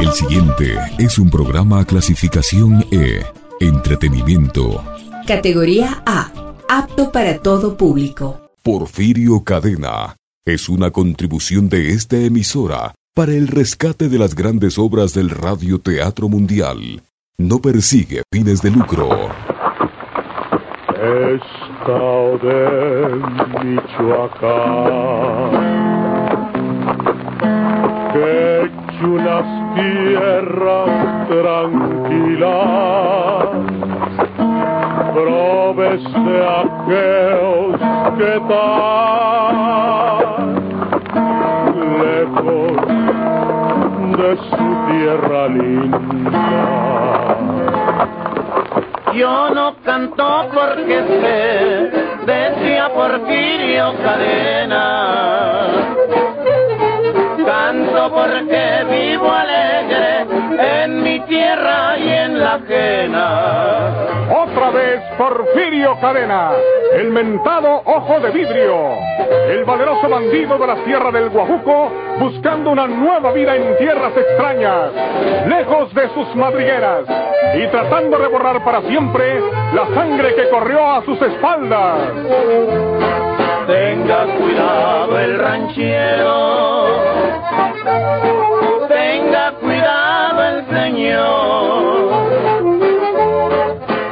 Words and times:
El 0.00 0.12
siguiente 0.12 0.76
es 0.98 1.18
un 1.18 1.30
programa 1.30 1.84
clasificación 1.84 2.84
E, 2.90 3.24
entretenimiento. 3.60 4.82
Categoría 5.26 6.02
A, 6.06 6.30
apto 6.68 7.10
para 7.10 7.38
todo 7.38 7.76
público. 7.76 8.40
Porfirio 8.62 9.42
Cadena 9.44 10.16
es 10.44 10.68
una 10.68 10.90
contribución 10.90 11.68
de 11.68 11.90
esta 11.90 12.16
emisora 12.16 12.94
para 13.14 13.32
el 13.32 13.48
rescate 13.48 14.08
de 14.08 14.18
las 14.18 14.34
grandes 14.34 14.78
obras 14.78 15.14
del 15.14 15.30
radioteatro 15.30 16.28
mundial. 16.28 17.02
No 17.36 17.60
persigue 17.60 18.22
fines 18.32 18.62
de 18.62 18.70
lucro. 18.70 19.08
Estado 20.98 22.38
de 22.38 23.20
Michoacán, 23.64 24.68
que 28.98 29.04
chulas 29.04 29.46
tierras 29.74 30.90
tranquilas, 31.28 32.48
probes 35.14 36.02
de 36.02 36.38
aquellos 36.60 37.80
que 38.16 38.28
están 38.36 39.54
lejos 42.02 42.72
de 44.16 44.30
su 44.36 44.66
tierra 44.88 45.42
linda. 45.48 46.48
Yo 49.14 49.34
no 49.50 49.66
canto 49.84 50.28
porque 50.52 50.98
sé, 51.20 51.90
decía 52.24 52.84
Porfirio 52.94 53.86
Cadena. 54.02 55.38
Porque 58.10 58.84
vivo 58.90 59.30
alegre 59.30 60.26
en 60.82 61.02
mi 61.02 61.20
tierra 61.20 61.98
y 61.98 62.08
en 62.08 62.38
la 62.38 62.54
ajena. 62.54 64.08
Otra 64.30 64.70
vez 64.70 65.00
Porfirio 65.16 65.98
Cadena, 66.00 66.52
el 66.94 67.10
mentado 67.10 67.82
ojo 67.84 68.20
de 68.20 68.30
vidrio, 68.30 68.92
el 69.48 69.64
valeroso 69.64 70.08
bandido 70.08 70.58
de 70.58 70.66
la 70.66 70.76
tierra 70.84 71.10
del 71.10 71.30
Guajuco, 71.30 71.92
buscando 72.18 72.70
una 72.70 72.86
nueva 72.86 73.32
vida 73.32 73.56
en 73.56 73.76
tierras 73.78 74.16
extrañas, 74.16 74.90
lejos 75.46 75.92
de 75.94 76.08
sus 76.10 76.34
madrigueras, 76.34 77.04
y 77.56 77.66
tratando 77.68 78.18
de 78.18 78.28
borrar 78.28 78.64
para 78.64 78.82
siempre 78.82 79.40
la 79.74 79.86
sangre 79.94 80.34
que 80.34 80.48
corrió 80.50 80.84
a 80.84 81.04
sus 81.04 81.20
espaldas. 81.20 81.98
Tenga 83.66 84.24
cuidado 84.38 85.18
el 85.18 85.38
ranchero, 85.38 86.88
tenga 88.88 89.52
cuidado 89.60 90.42
el 90.44 90.66
señor, 90.66 92.28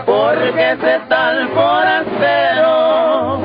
porque 0.06 0.72
ese 0.72 1.00
tal 1.08 1.48
forastero 1.48 3.40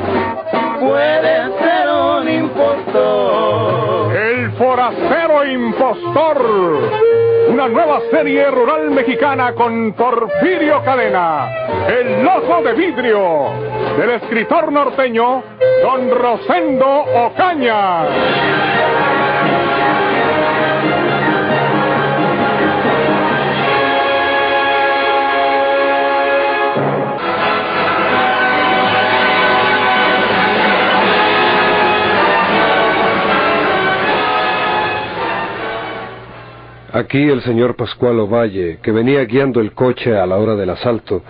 puede 0.79 1.35
ser 1.59 1.89
un 1.89 2.29
impostor. 2.29 4.15
El 4.15 4.52
forastero 4.52 5.45
impostor. 5.45 7.11
Una 7.49 7.67
nueva 7.67 7.99
serie 8.11 8.49
rural 8.49 8.91
mexicana 8.91 9.53
con 9.53 9.91
Porfirio 9.93 10.81
Cadena, 10.83 11.49
El 11.87 12.25
ojo 12.25 12.61
de 12.63 12.73
vidrio, 12.73 13.52
del 13.97 14.11
escritor 14.11 14.71
norteño 14.71 15.43
Don 15.83 16.09
Rosendo 16.11 16.87
Ocaña. 17.13 18.70
Aquí 37.02 37.30
el 37.30 37.42
señor 37.42 37.76
Pascual 37.76 38.20
Ovalle, 38.20 38.78
que 38.84 38.92
venía 38.92 39.26
guiando 39.26 39.60
el 39.60 39.72
coche 39.72 40.16
a 40.16 40.26
la 40.28 40.38
hora 40.38 40.56
del 40.56 40.70
asalto, 40.70 41.23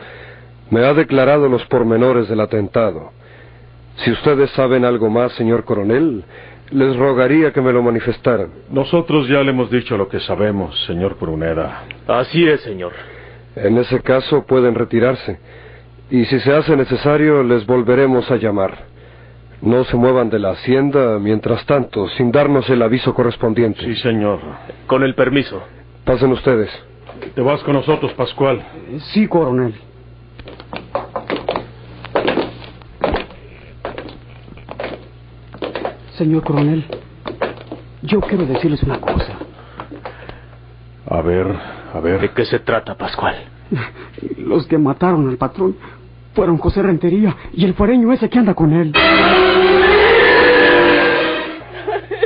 me 0.69 0.83
ha 0.85 0.93
declarado 0.93 1.47
los 1.47 1.65
pormenores 1.67 2.27
del 2.27 2.41
atentado. 2.41 3.11
Si 4.03 4.11
ustedes 4.11 4.51
saben 4.51 4.83
algo 4.83 5.09
más, 5.09 5.31
señor 5.33 5.63
coronel, 5.63 6.25
les 6.71 6.97
rogaría 6.97 7.53
que 7.53 7.61
me 7.61 7.71
lo 7.71 7.81
manifestaran. 7.81 8.49
Nosotros 8.69 9.29
ya 9.29 9.41
le 9.43 9.51
hemos 9.51 9.71
dicho 9.71 9.95
lo 9.95 10.09
que 10.09 10.19
sabemos, 10.19 10.77
señor 10.87 11.15
Pruneda. 11.15 11.85
Así 12.05 12.45
es, 12.45 12.59
señor. 12.61 12.91
En 13.55 13.77
ese 13.77 14.01
caso 14.01 14.45
pueden 14.45 14.75
retirarse. 14.75 15.39
Y 16.09 16.25
si 16.25 16.37
se 16.41 16.53
hace 16.53 16.75
necesario, 16.75 17.43
les 17.43 17.65
volveremos 17.65 18.29
a 18.29 18.35
llamar. 18.35 18.90
No 19.61 19.83
se 19.83 19.95
muevan 19.95 20.29
de 20.29 20.39
la 20.39 20.51
hacienda 20.51 21.19
mientras 21.19 21.65
tanto, 21.67 22.07
sin 22.09 22.31
darnos 22.31 22.67
el 22.69 22.81
aviso 22.81 23.13
correspondiente. 23.13 23.81
Sí, 23.83 23.95
señor. 23.97 24.39
Con 24.87 25.03
el 25.03 25.13
permiso. 25.13 25.61
Pasen 26.03 26.31
ustedes. 26.31 26.69
Te 27.35 27.41
vas 27.41 27.61
con 27.61 27.75
nosotros, 27.75 28.11
Pascual. 28.13 28.63
Sí, 29.13 29.27
coronel. 29.27 29.75
Señor 36.17 36.43
coronel, 36.43 36.85
yo 38.01 38.19
quiero 38.21 38.45
decirles 38.45 38.81
una 38.83 38.99
cosa. 38.99 39.37
A 41.07 41.21
ver, 41.21 41.47
a 41.93 41.99
ver. 41.99 42.21
¿De 42.21 42.29
qué 42.29 42.45
se 42.45 42.59
trata, 42.59 42.95
Pascual? 42.95 43.35
Los 44.37 44.65
que 44.67 44.77
mataron 44.77 45.29
al 45.29 45.37
patrón 45.37 45.75
fueron 46.33 46.57
José 46.57 46.81
Rentería 46.81 47.35
y 47.53 47.65
el 47.65 47.73
fuereño 47.73 48.11
ese 48.11 48.29
que 48.29 48.39
anda 48.39 48.53
con 48.53 48.73
él. 48.73 48.93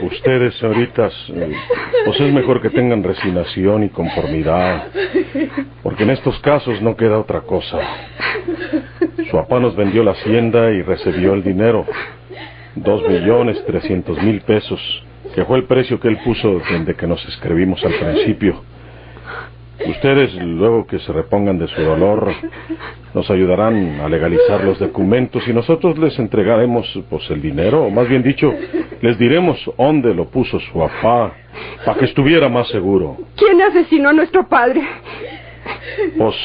Ustedes, 0.02 0.54
señoritas, 0.56 1.14
eh, 1.30 1.54
pues 2.06 2.20
es 2.20 2.34
mejor 2.34 2.62
que 2.62 2.70
tengan 2.70 3.04
resignación 3.04 3.84
y 3.84 3.90
conformidad, 3.90 4.88
porque 5.82 6.04
en 6.04 6.12
estos 6.12 6.40
casos 6.40 6.82
no 6.82 6.96
queda 6.96 7.18
otra 7.18 7.42
cosa. 7.42 7.80
Su 9.30 9.32
papá 9.32 9.60
nos 9.60 9.76
vendió 9.76 10.04
la 10.04 10.12
hacienda 10.12 10.72
y 10.72 10.84
recibió 10.84 11.34
el 11.34 11.44
dinero, 11.44 11.86
dos 12.76 13.02
millones 13.08 13.64
trescientos 13.66 14.22
mil 14.22 14.42
pesos, 14.42 14.80
que 15.34 15.44
fue 15.46 15.58
el 15.58 15.66
precio 15.66 16.00
que 16.00 16.08
él 16.08 16.20
puso 16.24 16.60
desde 16.70 16.96
que 16.96 17.08
nos 17.08 17.26
escribimos 17.26 17.84
al 17.84 17.94
principio. 17.94 18.62
Ustedes, 19.84 20.34
luego 20.36 20.88
que 20.88 21.00
se 21.00 21.12
repongan 21.12 21.60
de 21.60 21.68
su 21.68 21.82
dolor, 21.82 22.32
nos 23.14 23.30
ayudarán 23.30 24.00
a 24.00 24.08
legalizar 24.08 24.64
los 24.64 24.80
documentos 24.80 25.46
y 25.48 25.54
nosotros 25.54 25.98
les 25.98 26.18
entregaremos 26.18 26.88
pues 27.10 27.30
el 27.30 27.42
dinero, 27.42 27.84
o 27.84 27.90
más 27.90 28.08
bien 28.08 28.24
dicho, 28.24 28.54
les 29.02 29.18
diremos 29.20 29.60
dónde 29.78 30.14
lo 30.14 30.26
puso 30.26 30.60
su 30.60 30.74
papá, 30.80 31.34
para 31.86 32.00
que 32.00 32.06
estuviera 32.06 32.48
más 32.48 32.68
seguro. 32.70 33.18
¿Quién 33.36 33.62
asesinó 33.62 34.10
a 34.10 34.14
nuestro 34.14 34.48
padre? 34.48 34.82
Pues 36.18 36.36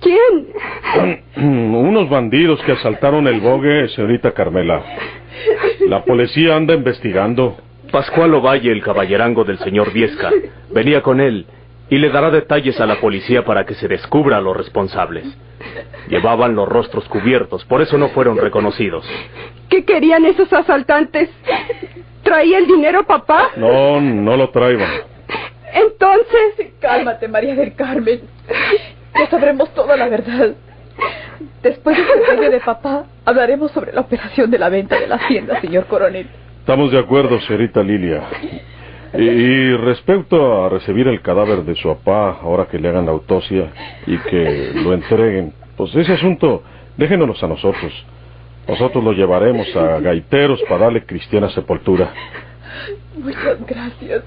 ¿Quién? 0.00 1.24
unos 1.74 2.08
bandidos 2.10 2.62
que 2.62 2.72
asaltaron 2.72 3.26
el 3.26 3.40
bogue, 3.40 3.88
señorita 3.88 4.32
Carmela. 4.32 4.82
La 5.88 6.04
policía 6.04 6.56
anda 6.56 6.74
investigando. 6.74 7.56
Pascual 7.90 8.34
Ovalle, 8.34 8.70
el 8.70 8.82
caballerango 8.82 9.44
del 9.44 9.58
señor 9.58 9.92
Viesca, 9.92 10.30
venía 10.72 11.02
con 11.02 11.20
él 11.20 11.46
y 11.88 11.98
le 11.98 12.10
dará 12.10 12.30
detalles 12.30 12.80
a 12.80 12.86
la 12.86 12.96
policía 13.00 13.44
para 13.44 13.64
que 13.64 13.74
se 13.74 13.88
descubra 13.88 14.38
a 14.38 14.40
los 14.40 14.56
responsables. 14.56 15.24
Llevaban 16.08 16.54
los 16.54 16.68
rostros 16.68 17.04
cubiertos, 17.08 17.64
por 17.64 17.82
eso 17.82 17.98
no 17.98 18.08
fueron 18.08 18.36
reconocidos. 18.38 19.04
¿Qué 19.68 19.84
querían 19.84 20.24
esos 20.24 20.52
asaltantes? 20.52 21.30
¿Traía 22.22 22.58
el 22.58 22.66
dinero, 22.66 23.06
papá? 23.06 23.50
No, 23.56 24.00
no 24.00 24.36
lo 24.36 24.50
traigan. 24.50 24.90
Entonces... 25.72 26.72
Cálmate, 26.80 27.28
María 27.28 27.54
del 27.54 27.74
Carmen. 27.74 28.22
Ya 29.18 29.30
sabremos 29.30 29.72
toda 29.74 29.96
la 29.96 30.08
verdad. 30.08 30.54
Después 31.62 31.96
del 31.96 32.06
suicidio 32.06 32.50
de 32.50 32.60
papá, 32.60 33.04
hablaremos 33.24 33.70
sobre 33.72 33.92
la 33.92 34.00
operación 34.00 34.50
de 34.50 34.58
la 34.58 34.68
venta 34.68 34.98
de 34.98 35.06
la 35.06 35.16
hacienda, 35.16 35.60
señor 35.60 35.86
coronel. 35.86 36.26
Estamos 36.60 36.90
de 36.90 36.98
acuerdo, 36.98 37.40
señorita 37.40 37.82
Lilia. 37.82 38.22
Y, 39.18 39.22
y 39.22 39.76
respecto 39.76 40.64
a 40.64 40.68
recibir 40.68 41.08
el 41.08 41.20
cadáver 41.22 41.64
de 41.64 41.74
su 41.76 41.88
papá, 41.88 42.38
ahora 42.42 42.66
que 42.66 42.78
le 42.78 42.88
hagan 42.88 43.06
la 43.06 43.12
autopsia 43.12 43.72
y 44.06 44.18
que 44.18 44.72
lo 44.74 44.92
entreguen, 44.92 45.52
pues 45.76 45.94
ese 45.94 46.12
asunto, 46.14 46.62
déjenos 46.96 47.42
a 47.42 47.48
nosotros. 47.48 47.92
Nosotros 48.68 49.04
lo 49.04 49.12
llevaremos 49.12 49.74
a 49.76 50.00
Gaiteros 50.00 50.60
para 50.68 50.84
darle 50.84 51.04
cristiana 51.04 51.48
sepultura. 51.50 52.12
Muchas 53.16 53.64
gracias. 53.66 54.24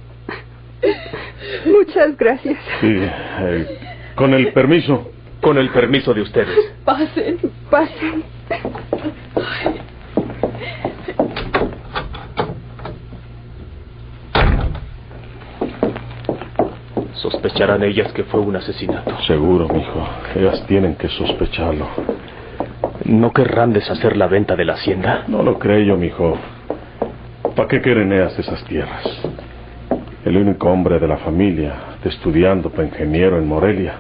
Muchas 1.66 2.18
gracias. 2.18 2.58
Sí, 2.80 2.96
eh, 2.98 3.80
con 4.16 4.34
el 4.34 4.54
permiso. 4.54 5.12
Con 5.42 5.58
el 5.58 5.70
permiso 5.70 6.14
de 6.14 6.22
ustedes. 6.22 6.50
Pasen. 6.84 7.38
Pasen. 7.70 8.24
Sospecharán 17.22 17.84
ellas 17.84 18.14
que 18.14 18.24
fue 18.24 18.40
un 18.40 18.56
asesinato. 18.56 19.14
Seguro, 19.28 19.68
mijo. 19.68 20.08
Ellas 20.36 20.64
tienen 20.68 20.96
que 20.96 21.10
sospecharlo. 21.10 21.86
¿No 23.04 23.34
querrán 23.34 23.74
deshacer 23.74 24.16
la 24.16 24.28
venta 24.28 24.56
de 24.56 24.64
la 24.64 24.76
hacienda? 24.76 25.26
No 25.28 25.44
lo 25.44 25.60
creo, 25.60 25.98
mijo. 25.98 26.38
¿Para 27.58 27.68
qué 27.68 27.82
quieren 27.82 28.14
ellas 28.14 28.40
esas 28.40 28.64
tierras? 28.64 29.04
El 30.24 30.38
único 30.38 30.70
hombre 30.70 30.98
de 30.98 31.10
la 31.10 31.18
familia, 31.18 31.74
de 32.02 32.10
estudiando 32.10 32.70
para 32.70 32.88
ingeniero 32.88 33.38
en 33.38 33.48
Morelia. 33.48 33.96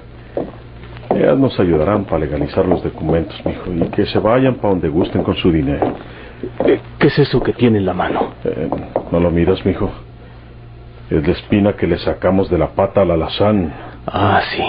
Ellas 1.13 1.38
nos 1.38 1.60
ayudarán 1.60 2.06
para 2.06 2.19
legalizar 2.19 2.65
los 2.65 2.81
documentos, 2.81 3.36
mijo, 3.45 3.74
y 3.74 3.89
que 3.89 4.06
se 4.06 4.19
vayan 4.19 4.56
para 4.56 4.69
donde 4.69 4.88
gusten 4.88 5.24
con 5.24 5.36
su 5.36 5.51
dinero. 5.51 5.94
¿Qué, 6.65 6.80
qué 6.98 7.07
es 7.07 7.19
eso 7.19 7.42
que 7.42 7.51
tiene 7.51 7.80
en 7.80 7.86
la 7.86 7.94
mano? 7.94 8.36
Eh, 8.45 8.69
¿No 9.12 9.19
lo 9.19 9.30
miras, 9.30 9.65
mijo? 9.65 9.92
Es 11.09 11.25
la 11.25 11.33
espina 11.33 11.73
que 11.73 11.88
le 11.88 11.97
sacamos 11.97 12.50
de 12.50 12.57
la 12.57 12.69
pata 12.69 13.01
al 13.01 13.11
alazán. 13.11 13.73
Ah, 14.06 14.41
sí. 14.56 14.63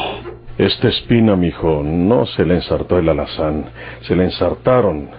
Esta 0.57 0.89
espina, 0.89 1.37
mijo, 1.37 1.83
no 1.85 2.27
se 2.27 2.45
le 2.45 2.55
ensartó 2.55 2.99
el 2.99 3.09
alazán. 3.09 3.67
Se 4.03 4.17
le 4.17 4.25
ensartaron. 4.25 5.11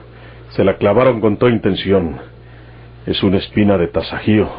Se 0.49 0.63
la 0.63 0.77
clavaron 0.77 1.21
con 1.21 1.37
toda 1.37 1.51
intención. 1.51 2.17
Es 3.05 3.21
una 3.23 3.37
espina 3.37 3.77
de 3.77 3.87
tasajío. 3.87 4.49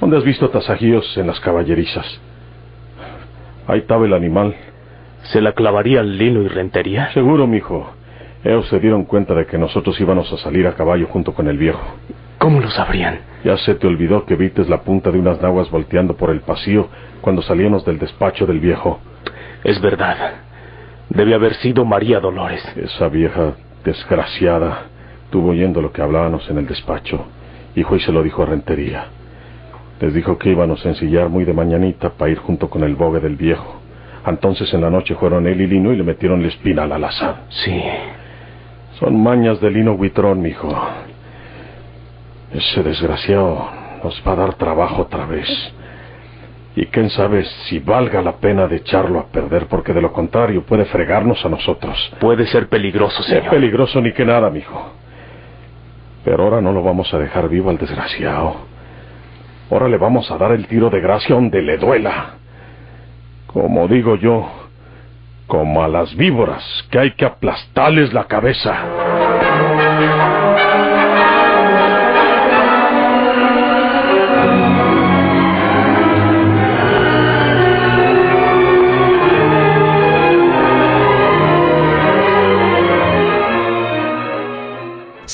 ¿Dónde 0.00 0.18
has 0.18 0.24
visto 0.24 0.50
tasajíos 0.50 1.16
en 1.16 1.26
las 1.26 1.40
caballerizas? 1.40 2.20
Ahí 3.66 3.80
estaba 3.80 4.06
el 4.06 4.14
animal. 4.14 4.54
¿Se 5.24 5.40
la 5.40 5.52
clavaría 5.52 6.00
al 6.00 6.16
lino 6.16 6.42
y 6.42 6.48
rentería? 6.48 7.12
Seguro, 7.12 7.46
mijo. 7.46 7.90
Ellos 8.44 8.68
se 8.68 8.78
dieron 8.78 9.04
cuenta 9.04 9.34
de 9.34 9.46
que 9.46 9.58
nosotros 9.58 10.00
íbamos 10.00 10.32
a 10.32 10.38
salir 10.38 10.66
a 10.66 10.74
caballo 10.74 11.06
junto 11.08 11.34
con 11.34 11.48
el 11.48 11.58
viejo. 11.58 11.82
¿Cómo 12.38 12.60
lo 12.60 12.70
sabrían? 12.70 13.20
Ya 13.44 13.56
se 13.58 13.74
te 13.74 13.86
olvidó 13.86 14.24
que 14.24 14.36
vites 14.36 14.68
la 14.68 14.82
punta 14.82 15.10
de 15.10 15.18
unas 15.18 15.40
naguas 15.40 15.70
volteando 15.70 16.16
por 16.16 16.30
el 16.30 16.40
pasillo 16.40 16.88
cuando 17.20 17.42
salíamos 17.42 17.84
del 17.84 17.98
despacho 17.98 18.46
del 18.46 18.60
viejo. 18.60 19.00
Es 19.64 19.80
verdad. 19.80 20.34
Debe 21.08 21.34
haber 21.34 21.54
sido 21.54 21.84
María 21.84 22.20
Dolores. 22.20 22.64
Esa 22.76 23.08
vieja 23.08 23.54
desgraciada 23.84 24.86
estuvo 25.24 25.50
oyendo 25.50 25.80
lo 25.80 25.92
que 25.92 26.02
hablábamos 26.02 26.48
en 26.48 26.58
el 26.58 26.66
despacho 26.66 27.26
y 27.74 27.82
fue 27.82 27.98
y 27.98 28.00
se 28.00 28.12
lo 28.12 28.22
dijo 28.22 28.42
a 28.42 28.46
Rentería. 28.46 29.06
Les 30.00 30.14
dijo 30.14 30.38
que 30.38 30.50
íbamos 30.50 30.84
a 30.84 30.90
ensillar 30.90 31.28
muy 31.28 31.44
de 31.44 31.52
mañanita 31.52 32.10
para 32.10 32.30
ir 32.30 32.38
junto 32.38 32.70
con 32.70 32.84
el 32.84 32.94
bogue 32.94 33.20
del 33.20 33.36
viejo. 33.36 33.80
Entonces 34.26 34.72
en 34.74 34.80
la 34.80 34.90
noche 34.90 35.14
fueron 35.16 35.46
él 35.46 35.60
y 35.60 35.66
Lino 35.66 35.92
y 35.92 35.96
le 35.96 36.04
metieron 36.04 36.42
la 36.42 36.48
espina 36.48 36.84
al 36.84 36.92
alazán. 36.92 37.36
Sí. 37.48 37.82
Son 38.98 39.20
mañas 39.20 39.60
de 39.60 39.70
Lino 39.70 39.96
Buitrón, 39.96 40.40
mijo. 40.40 40.68
Ese 42.52 42.82
desgraciado 42.82 43.68
nos 44.02 44.22
va 44.26 44.32
a 44.32 44.36
dar 44.36 44.54
trabajo 44.54 45.02
otra 45.02 45.26
vez. 45.26 45.48
Y 46.76 46.86
quién 46.86 47.10
sabe 47.10 47.44
si 47.68 47.80
valga 47.80 48.22
la 48.22 48.36
pena 48.36 48.68
de 48.68 48.76
echarlo 48.76 49.18
a 49.18 49.26
perder, 49.26 49.66
porque 49.66 49.92
de 49.92 50.00
lo 50.00 50.12
contrario 50.12 50.62
puede 50.62 50.84
fregarnos 50.84 51.44
a 51.44 51.48
nosotros. 51.48 52.12
Puede 52.20 52.46
ser 52.46 52.68
peligroso, 52.68 53.22
señor. 53.22 53.44
Es 53.44 53.50
peligroso 53.50 54.00
ni 54.00 54.12
que 54.12 54.24
nada, 54.24 54.48
mijo. 54.48 54.92
Pero 56.24 56.44
ahora 56.44 56.60
no 56.60 56.72
lo 56.72 56.82
vamos 56.82 57.12
a 57.12 57.18
dejar 57.18 57.48
vivo 57.48 57.70
al 57.70 57.78
desgraciado. 57.78 58.56
Ahora 59.70 59.88
le 59.88 59.98
vamos 59.98 60.30
a 60.30 60.38
dar 60.38 60.52
el 60.52 60.66
tiro 60.66 60.88
de 60.88 61.00
gracia 61.00 61.34
donde 61.34 61.60
le 61.62 61.76
duela. 61.76 62.34
Como 63.48 63.88
digo 63.88 64.16
yo, 64.16 64.48
como 65.46 65.82
a 65.82 65.88
las 65.88 66.14
víboras, 66.14 66.62
que 66.90 66.98
hay 66.98 67.10
que 67.12 67.24
aplastarles 67.24 68.12
la 68.12 68.24
cabeza. 68.24 68.76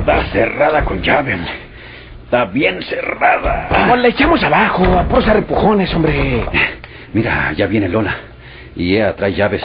Está 0.00 0.32
cerrada 0.32 0.84
con 0.84 1.00
llave. 1.00 1.38
Está 2.24 2.44
bien 2.44 2.82
cerrada. 2.82 3.86
Pues 3.88 4.02
le 4.02 4.08
echamos 4.08 4.42
abajo, 4.42 4.84
a 4.84 5.08
posa 5.08 5.32
repujones, 5.32 5.94
hombre. 5.94 6.44
Mira, 7.14 7.54
ya 7.56 7.66
viene 7.66 7.88
Lola. 7.88 8.14
Y 8.76 8.96
ella 8.96 9.14
trae 9.16 9.34
llaves 9.34 9.62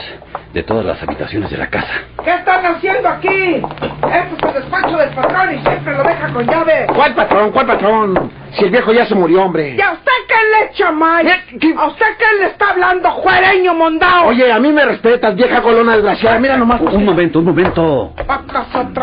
de 0.54 0.63
todas 0.63 0.86
las 0.86 1.02
habitaciones 1.04 1.52
de 1.52 1.57
la 1.57 1.68
casa. 1.68 1.94
¿Qué 2.24 2.34
están 2.34 2.66
haciendo 2.66 3.07
aquí? 3.10 3.28
Este 3.28 4.36
es 4.38 4.44
el 4.44 4.54
despacho 4.54 4.98
del 4.98 5.10
patrón 5.10 5.54
y 5.54 5.62
siempre 5.62 5.94
lo 5.96 6.04
deja 6.04 6.34
con 6.34 6.48
llave. 6.48 6.88
¿Cuál 6.96 7.13
patrón? 7.13 7.52
¿Cuál 7.52 7.68
patrón? 7.68 8.31
Si 8.54 8.63
el 8.63 8.72
viejo 8.72 8.94
ya 8.94 9.06
se 9.06 9.16
murió, 9.16 9.44
hombre. 9.44 9.75
¿Y 9.75 9.81
a 9.81 9.92
usted 9.92 10.12
qué 10.28 10.34
le 10.34 10.72
echa, 10.72 10.92
Mike? 10.92 11.75
¿A 11.78 11.88
usted 11.88 12.06
qué 12.18 12.25
le 12.40 12.48
está 12.48 12.69
hablando, 12.69 13.12
juereño 13.12 13.74
mondao? 13.74 14.28
Oye, 14.28 14.52
a 14.52 14.60
mí 14.60 14.72
me 14.72 14.86
respetas, 14.86 15.36
vieja 15.36 15.62
colona 15.62 15.94
desgraciada. 15.94 16.40
Mira 16.40 16.57
nomás. 16.57 16.80
Un 16.81 17.04
momento, 17.04 17.40
un 17.40 17.46
momento. 17.46 18.13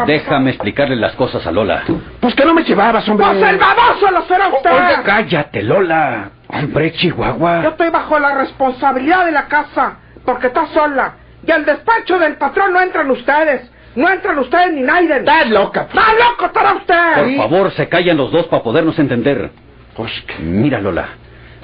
Déjame 0.06 0.50
explicarle 0.50 0.96
las 0.96 1.12
cosas 1.12 1.46
a 1.46 1.52
Lola. 1.52 1.82
Pues 2.20 2.34
que 2.34 2.44
no 2.44 2.54
me 2.54 2.64
llevabas, 2.64 3.06
hombre. 3.08 3.26
Pues 3.26 3.42
el 3.42 3.58
baboso 3.58 4.10
lo 4.10 4.22
será 4.22 4.48
usted. 4.48 4.70
Oye, 4.70 5.02
cállate, 5.04 5.62
Lola. 5.62 6.30
Hombre, 6.52 6.92
Chihuahua. 6.92 7.62
Yo 7.62 7.70
estoy 7.70 7.90
bajo 7.90 8.18
la 8.18 8.34
responsabilidad 8.36 9.24
de 9.24 9.32
la 9.32 9.46
casa, 9.46 9.98
porque 10.24 10.48
está 10.48 10.66
sola. 10.68 11.14
Y 11.46 11.50
al 11.50 11.64
despacho 11.64 12.18
del 12.18 12.36
patrón 12.36 12.72
no 12.72 12.80
entran 12.80 13.10
ustedes. 13.10 13.70
No 13.94 14.08
entran 14.08 14.38
ustedes 14.38 14.72
ni 14.72 14.82
nadie. 14.82 15.16
Estás 15.16 15.48
loca. 15.50 15.82
¡Está 15.82 16.14
loco 16.14 16.46
estará 16.46 16.74
usted! 16.74 17.36
Por 17.36 17.36
favor, 17.36 17.72
se 17.72 17.88
callan 17.88 18.16
los 18.16 18.30
dos 18.30 18.46
para 18.46 18.62
podernos 18.62 18.98
entender. 18.98 19.50
Pues 19.96 20.10
mira, 20.40 20.80
Lola. 20.80 21.08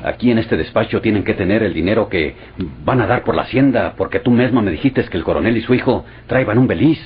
Aquí 0.05 0.31
en 0.31 0.39
este 0.39 0.57
despacho 0.57 1.01
tienen 1.01 1.25
que 1.25 1.35
tener 1.35 1.63
el 1.63 1.75
dinero 1.75 2.09
que 2.09 2.37
van 2.85 3.01
a 3.01 3.07
dar 3.07 3.25
por 3.25 3.35
la 3.35 3.43
hacienda, 3.43 3.95
porque 3.97 4.21
tú 4.21 4.31
misma 4.31 4.63
me 4.63 4.71
dijiste 4.71 5.05
que 5.05 5.17
el 5.17 5.25
coronel 5.25 5.57
y 5.57 5.63
su 5.63 5.75
hijo 5.75 6.05
traigan 6.27 6.59
un 6.59 6.67
beliz. 6.67 7.01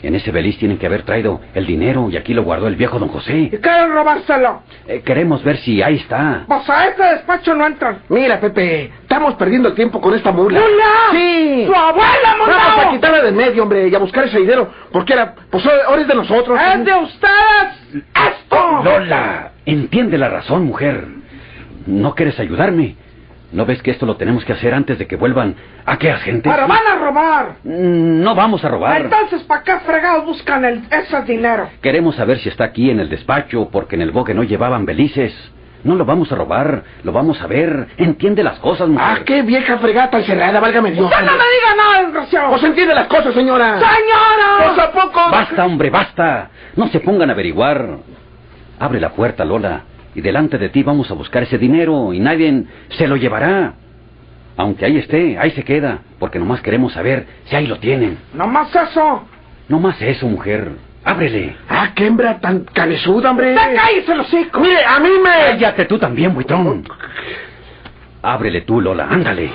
En 0.00 0.14
ese 0.14 0.30
beliz 0.30 0.56
tienen 0.58 0.78
que 0.78 0.86
haber 0.86 1.02
traído 1.02 1.40
el 1.54 1.66
dinero 1.66 2.08
y 2.08 2.16
aquí 2.16 2.32
lo 2.32 2.44
guardó 2.44 2.68
el 2.68 2.76
viejo 2.76 2.98
don 3.00 3.08
José. 3.08 3.50
¿Y 3.52 3.58
quieren 3.58 3.92
robárselo? 3.92 4.62
Eh, 4.86 5.02
queremos 5.04 5.42
ver 5.42 5.56
si 5.58 5.82
ahí 5.82 5.96
está. 5.96 6.44
Pues 6.46 6.70
a 6.70 6.86
este 6.88 7.02
despacho 7.02 7.54
no 7.54 7.66
entran. 7.66 8.02
Mira, 8.08 8.38
Pepe, 8.38 8.92
estamos 9.02 9.34
perdiendo 9.34 9.70
el 9.70 9.74
tiempo 9.74 10.00
con 10.00 10.14
esta 10.14 10.30
mula. 10.30 10.60
¡Mula! 10.60 11.10
Sí. 11.10 11.64
¡Su 11.66 11.74
abuela, 11.74 12.36
mula! 12.40 12.56
Vamos 12.56 12.86
a 12.86 12.90
quitarla 12.90 13.22
de 13.22 13.32
medio, 13.32 13.64
hombre, 13.64 13.88
y 13.88 13.94
a 13.94 13.98
buscar 13.98 14.24
ese 14.24 14.38
dinero, 14.38 14.70
porque 14.92 15.14
era, 15.14 15.34
pues 15.50 15.64
ahora 15.66 16.00
es 16.02 16.08
de 16.08 16.14
nosotros. 16.14 16.60
¡Es 16.60 16.84
de 16.84 16.94
ustedes! 16.94 18.04
¡Esto! 18.14 18.82
Lola, 18.84 19.50
entiende 19.66 20.16
la 20.16 20.28
razón, 20.28 20.64
mujer. 20.64 21.06
¿No 21.86 22.14
quieres 22.14 22.38
ayudarme? 22.38 22.94
¿No 23.50 23.64
ves 23.64 23.82
que 23.82 23.90
esto 23.90 24.04
lo 24.04 24.16
tenemos 24.16 24.44
que 24.44 24.52
hacer 24.52 24.74
antes 24.74 24.98
de 24.98 25.06
que 25.06 25.16
vuelvan 25.16 25.54
aquellas 25.86 26.20
gente? 26.20 26.50
¡Pero 26.50 26.68
van 26.68 26.86
a 26.86 26.96
robar! 26.96 27.56
No 27.64 28.34
vamos 28.34 28.62
a 28.62 28.68
robar. 28.68 29.00
Entonces, 29.00 29.42
¿para 29.44 29.62
qué 29.62 29.78
fregados 29.86 30.26
buscan 30.26 30.64
el, 30.66 30.82
ese 30.90 31.22
dinero? 31.22 31.70
Queremos 31.80 32.16
saber 32.16 32.38
si 32.40 32.50
está 32.50 32.64
aquí 32.64 32.90
en 32.90 33.00
el 33.00 33.08
despacho, 33.08 33.70
porque 33.72 33.96
en 33.96 34.02
el 34.02 34.10
boque 34.10 34.34
no 34.34 34.42
llevaban 34.42 34.84
belices. 34.84 35.34
No 35.84 35.94
lo 35.94 36.04
vamos 36.04 36.30
a 36.30 36.34
robar, 36.34 36.82
lo 37.04 37.12
vamos 37.12 37.40
a 37.40 37.46
ver. 37.46 37.86
Entiende 37.96 38.42
las 38.42 38.58
cosas, 38.58 38.88
mujer. 38.88 39.06
¡Ah, 39.08 39.18
qué 39.24 39.42
vieja 39.42 39.78
fregata 39.78 40.18
encerrada, 40.18 40.60
válgame 40.60 40.90
Dios! 40.90 41.06
¡Usted 41.06 41.24
no 41.24 41.32
me 41.32 41.38
diga 41.38 41.76
nada, 41.76 42.02
desgraciado! 42.02 42.50
¡Pues 42.50 42.64
entiende 42.64 42.94
las 42.94 43.06
cosas, 43.06 43.32
señora! 43.32 43.78
¡Señora! 43.78 44.74
¿Pues 44.74 44.78
a 44.78 44.92
poco? 44.92 45.30
Basta, 45.30 45.64
hombre, 45.64 45.88
basta. 45.88 46.50
No 46.76 46.88
se 46.88 47.00
pongan 47.00 47.30
a 47.30 47.32
averiguar. 47.32 47.96
Abre 48.80 49.00
la 49.00 49.10
puerta, 49.10 49.44
Lola, 49.44 49.82
y 50.18 50.20
delante 50.20 50.58
de 50.58 50.68
ti 50.68 50.82
vamos 50.82 51.08
a 51.12 51.14
buscar 51.14 51.44
ese 51.44 51.58
dinero 51.58 52.12
y 52.12 52.18
nadie 52.18 52.64
se 52.88 53.06
lo 53.06 53.14
llevará. 53.14 53.74
Aunque 54.56 54.84
ahí 54.84 54.98
esté, 54.98 55.38
ahí 55.38 55.52
se 55.52 55.62
queda, 55.62 56.00
porque 56.18 56.40
nomás 56.40 56.60
queremos 56.60 56.92
saber 56.92 57.24
si 57.44 57.54
ahí 57.54 57.68
lo 57.68 57.76
tienen. 57.76 58.18
¿No 58.34 58.48
más 58.48 58.74
eso? 58.74 59.22
No 59.68 59.78
más 59.78 60.02
eso, 60.02 60.26
mujer. 60.26 60.72
Ábrele. 61.04 61.54
¡Ah, 61.68 61.92
qué 61.94 62.06
hembra 62.06 62.40
tan 62.40 62.64
cabezuda, 62.64 63.30
hombre! 63.30 63.54
¡Ya 63.54 63.72
cállese 63.72 64.16
los 64.16 64.26
hocico! 64.26 64.58
¡Mire, 64.58 64.84
a 64.84 64.98
mí 64.98 65.10
me... 65.22 65.30
Cállate 65.52 65.84
tú 65.84 66.00
también, 66.00 66.34
buitrón. 66.34 66.82
Ábrele 68.20 68.62
tú, 68.62 68.80
Lola, 68.80 69.06
ándale. 69.08 69.52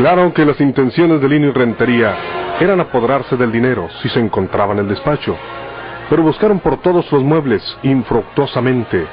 Claro 0.00 0.32
que 0.32 0.46
las 0.46 0.58
intenciones 0.62 1.20
de 1.20 1.28
Lino 1.28 1.48
y 1.48 1.52
Rentería 1.52 2.16
eran 2.58 2.80
apoderarse 2.80 3.36
del 3.36 3.52
dinero 3.52 3.86
si 4.00 4.08
se 4.08 4.18
encontraba 4.18 4.72
en 4.72 4.78
el 4.78 4.88
despacho, 4.88 5.36
pero 6.08 6.22
buscaron 6.22 6.58
por 6.58 6.80
todos 6.80 7.12
los 7.12 7.22
muebles 7.22 7.62
infructuosamente 7.82 9.06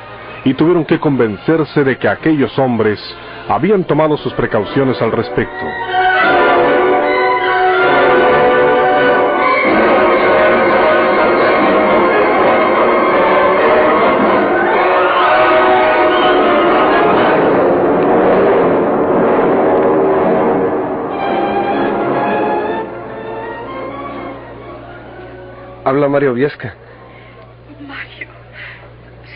y 0.46 0.54
tuvieron 0.54 0.86
que 0.86 0.98
convencerse 0.98 1.84
de 1.84 1.98
que 1.98 2.08
aquellos 2.08 2.58
hombres 2.58 3.04
habían 3.50 3.84
tomado 3.84 4.16
sus 4.16 4.32
precauciones 4.32 5.02
al 5.02 5.12
respecto. 5.12 5.66
Habla 25.88 26.10
Mario 26.10 26.34
Viesca. 26.34 26.76
Mario, 27.80 28.28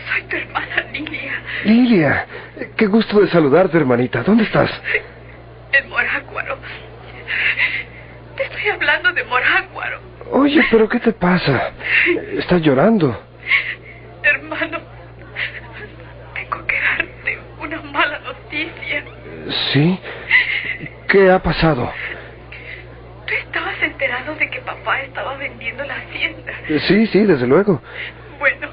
soy 0.06 0.22
tu 0.24 0.36
hermana 0.36 0.82
Lilia. 0.92 1.42
Lilia, 1.64 2.26
qué 2.76 2.86
gusto 2.88 3.20
de 3.20 3.28
saludarte, 3.28 3.78
hermanita. 3.78 4.22
¿Dónde 4.22 4.44
estás? 4.44 4.70
En 5.72 5.88
Morácuaro. 5.88 6.58
Te 8.36 8.42
estoy 8.42 8.68
hablando 8.68 9.14
de 9.14 9.24
Morácuaro. 9.24 10.00
Oye, 10.30 10.62
pero 10.70 10.86
¿qué 10.90 11.00
te 11.00 11.12
pasa? 11.12 11.70
Estás 12.36 12.60
llorando. 12.60 13.18
Hermano, 14.22 14.78
tengo 16.34 16.66
que 16.66 16.78
darte 16.78 17.38
una 17.60 17.80
mala 17.80 18.18
noticia. 18.18 19.04
¿Sí? 19.72 19.98
¿Qué 21.08 21.30
ha 21.30 21.38
pasado? 21.38 21.90
¿Tú 23.26 23.32
estabas 23.32 23.82
enterado 23.82 24.34
de 24.34 24.50
que 24.50 24.60
papá 24.60 25.00
estaba 25.00 25.34
vendiendo 25.36 25.82
la? 25.84 25.91
Sí, 26.80 27.06
sí, 27.06 27.24
desde 27.24 27.46
luego. 27.46 27.82
Bueno, 28.38 28.68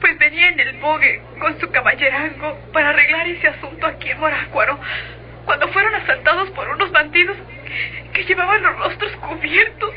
pues 0.00 0.18
venía 0.18 0.48
en 0.48 0.60
el 0.60 0.78
bogue 0.78 1.22
con 1.38 1.58
su 1.60 1.70
caballerango 1.70 2.58
para 2.72 2.90
arreglar 2.90 3.28
ese 3.28 3.48
asunto 3.48 3.86
aquí 3.86 4.10
en 4.10 4.20
Morácuaro 4.20 4.78
cuando 5.44 5.68
fueron 5.68 5.94
asaltados 5.94 6.50
por 6.50 6.68
unos 6.68 6.90
bandidos 6.90 7.36
que 8.12 8.24
llevaban 8.24 8.62
los 8.62 8.78
rostros 8.78 9.12
cubiertos 9.16 9.94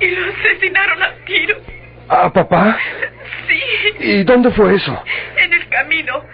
y 0.00 0.06
lo 0.10 0.32
asesinaron 0.32 1.02
a 1.02 1.12
tiros. 1.26 1.58
¿A 2.08 2.32
papá? 2.32 2.78
Sí. 3.48 3.62
¿Y 4.00 4.24
dónde 4.24 4.50
fue 4.52 4.74
eso? 4.74 5.02
En 5.36 5.52
el 5.52 5.68
camino, 5.68 6.24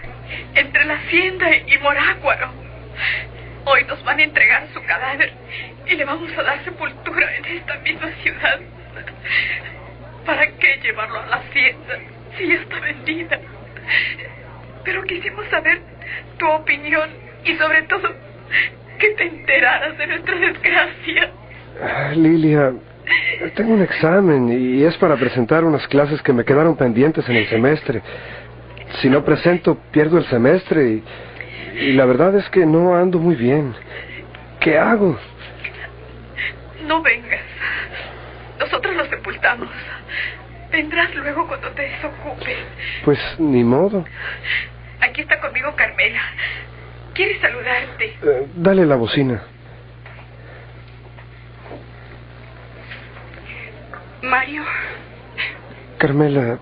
entre 0.53 0.85
la 0.85 0.95
hacienda 0.95 1.47
y 1.55 1.77
Morácuaro. 1.79 2.49
Hoy 3.65 3.83
nos 3.85 4.03
van 4.03 4.19
a 4.19 4.23
entregar 4.23 4.67
su 4.73 4.83
cadáver 4.83 5.33
y 5.87 5.95
le 5.95 6.05
vamos 6.05 6.31
a 6.37 6.43
dar 6.43 6.63
sepultura 6.63 7.35
en 7.35 7.45
esta 7.45 7.75
misma 7.79 8.09
ciudad. 8.21 8.59
¿Para 10.25 10.47
qué 10.57 10.79
llevarlo 10.81 11.19
a 11.19 11.25
la 11.27 11.35
hacienda 11.37 11.99
si 12.37 12.47
ya 12.47 12.55
está 12.55 12.79
vendida? 12.79 13.39
Pero 14.83 15.03
quisimos 15.03 15.45
saber 15.49 15.81
tu 16.37 16.47
opinión 16.47 17.09
y 17.43 17.55
sobre 17.55 17.83
todo 17.83 18.09
que 18.99 19.09
te 19.11 19.23
enteraras 19.23 19.97
de 19.97 20.07
nuestra 20.07 20.35
desgracia. 20.35 21.31
Ah, 21.81 22.11
Lilia, 22.15 22.73
tengo 23.55 23.73
un 23.73 23.81
examen 23.81 24.49
y 24.49 24.83
es 24.83 24.95
para 24.97 25.15
presentar 25.15 25.63
unas 25.63 25.87
clases 25.87 26.21
que 26.21 26.33
me 26.33 26.43
quedaron 26.43 26.75
pendientes 26.75 27.27
en 27.29 27.35
el 27.35 27.47
semestre. 27.47 28.01
Si 29.01 29.09
no 29.09 29.23
presento, 29.23 29.77
pierdo 29.91 30.17
el 30.17 30.25
semestre 30.25 30.89
y, 30.89 31.03
y 31.79 31.93
la 31.93 32.05
verdad 32.05 32.35
es 32.35 32.49
que 32.49 32.65
no 32.65 32.95
ando 32.95 33.19
muy 33.19 33.35
bien. 33.35 33.75
¿Qué 34.59 34.77
hago? 34.77 35.17
No 36.87 37.01
vengas. 37.01 37.41
Nosotros 38.59 38.95
lo 38.95 39.05
sepultamos. 39.07 39.69
Vendrás 40.71 41.13
luego 41.15 41.47
cuando 41.47 41.69
te 41.71 41.83
desocupes. 41.83 42.57
Pues 43.03 43.19
ni 43.39 43.63
modo. 43.63 44.05
Aquí 45.01 45.21
está 45.21 45.39
conmigo 45.39 45.75
Carmela. 45.75 46.21
Quiere 47.13 47.39
saludarte. 47.39 48.05
Eh, 48.05 48.47
dale 48.55 48.85
la 48.85 48.95
bocina. 48.95 49.41
Mario, 54.21 54.63
Carmela, 55.97 56.59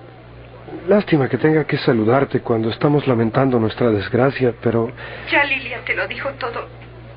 lástima 0.87 1.27
que 1.27 1.37
tenga 1.37 1.65
que 1.65 1.77
saludarte 1.77 2.41
cuando 2.41 2.69
estamos 2.69 3.07
lamentando 3.07 3.59
nuestra 3.59 3.89
desgracia, 3.89 4.53
pero 4.61 4.91
ya 5.31 5.43
Lilia 5.43 5.79
te 5.85 5.95
lo 5.95 6.07
dijo 6.07 6.29
todo. 6.33 6.67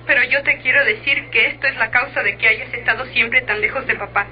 Pero 0.07 0.23
yo 0.25 0.43
te 0.45 0.59
quiero 0.59 0.85
decir 0.85 1.29
que 1.31 1.49
esto 1.49 1.67
es 1.67 1.77
la 1.77 1.91
causa 1.91 2.23
de 2.23 2.37
que 2.37 2.49
hayas 2.49 2.73
estado 2.73 3.05
siempre 3.07 3.43
tan 3.43 3.61
lejos 3.61 3.87
de 3.87 3.97
papá. 3.97 4.27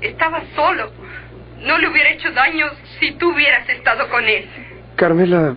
Estaba 0.00 0.42
solo. 0.54 0.92
No 1.60 1.78
le 1.78 1.88
hubiera 1.88 2.10
hecho 2.10 2.30
daño 2.32 2.66
si 3.00 3.12
tú 3.12 3.32
hubieras 3.32 3.68
estado 3.68 4.08
con 4.08 4.28
él. 4.28 4.46
Carmela, 4.96 5.54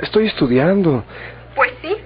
estoy 0.00 0.26
estudiando. 0.26 1.04
Pues 1.54 1.72
sí, 1.80 1.96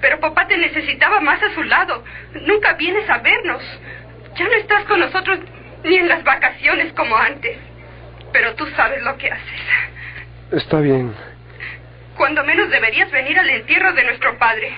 pero 0.00 0.20
papá 0.20 0.46
te 0.46 0.56
necesitaba 0.56 1.20
más 1.20 1.42
a 1.42 1.54
su 1.54 1.62
lado. 1.62 2.04
Nunca 2.42 2.74
vienes 2.74 3.08
a 3.08 3.18
vernos. 3.18 3.62
Ya 4.36 4.44
no 4.44 4.54
estás 4.54 4.84
con 4.84 5.00
nosotros 5.00 5.40
ni 5.84 5.96
en 5.96 6.08
las 6.08 6.22
vacaciones 6.24 6.92
como 6.92 7.16
antes. 7.16 7.58
Pero 8.32 8.54
tú 8.54 8.66
sabes 8.76 9.02
lo 9.02 9.16
que 9.16 9.30
haces. 9.30 9.60
Está 10.52 10.80
bien. 10.80 11.14
Cuando 12.16 12.44
menos 12.44 12.70
deberías 12.70 13.10
venir 13.10 13.38
al 13.38 13.48
entierro 13.50 13.92
de 13.92 14.04
nuestro 14.04 14.38
padre. 14.38 14.72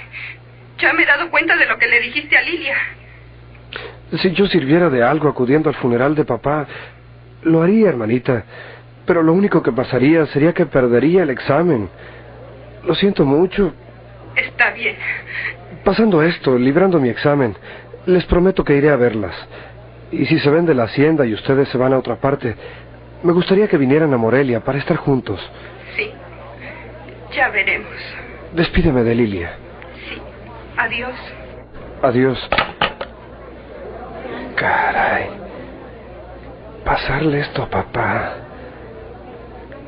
Ya 0.79 0.93
me 0.93 1.03
he 1.03 1.07
dado 1.07 1.31
cuenta 1.31 1.57
de 1.57 1.67
lo 1.67 1.79
que 1.79 1.89
le 1.89 2.01
dijiste 2.01 2.37
a 2.37 2.43
Lilia. 2.43 2.77
Si 4.19 4.33
yo 4.33 4.47
sirviera 4.47 4.91
de 4.91 5.03
algo 5.03 5.29
acudiendo 5.29 5.69
al 5.69 5.77
funeral 5.77 6.15
de 6.15 6.25
papá, 6.25 6.67
lo 7.43 7.63
haría, 7.63 7.89
hermanita. 7.89 8.45
Pero 9.07 9.23
lo 9.23 9.33
único 9.33 9.63
que 9.63 9.73
pasaría 9.73 10.27
sería 10.27 10.53
que 10.53 10.67
perdería 10.67 11.23
el 11.23 11.31
examen. 11.31 11.89
Lo 12.85 12.95
siento 12.95 13.25
mucho. 13.25 13.73
Está 14.37 14.71
bien. 14.73 14.97
Pasando 15.85 16.23
esto, 16.23 16.59
librando 16.59 16.99
mi 16.99 17.09
examen, 17.09 17.55
les 18.07 18.25
prometo 18.27 18.65
que 18.65 18.77
iré 18.77 18.91
a 18.91 18.97
verlas. 18.97 19.35
Y 20.13 20.27
si 20.27 20.39
se 20.41 20.51
vende 20.51 20.75
la 20.75 20.85
hacienda 20.85 21.25
y 21.25 21.35
ustedes 21.35 21.69
se 21.69 21.79
van 21.79 21.93
a 21.93 21.99
otra 21.99 22.17
parte, 22.17 22.55
me 23.23 23.33
gustaría 23.33 23.69
que 23.69 23.77
vinieran 23.77 24.13
a 24.13 24.17
Morelia 24.17 24.61
para 24.61 24.79
estar 24.79 24.97
juntos. 24.97 25.41
Sí. 25.97 26.11
Ya 27.33 27.49
veremos. 27.51 27.93
Despídeme 28.55 29.05
de 29.05 29.15
Lilia. 29.15 29.53
Sí. 30.09 30.21
Adiós. 30.77 31.15
Adiós. 32.03 32.49
Caray. 34.61 35.31
Pasarle 36.85 37.41
esto 37.41 37.63
a 37.63 37.71
papá. 37.71 38.35